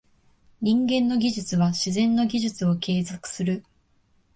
[0.61, 3.63] 人間の技術は自然の技術を継続する。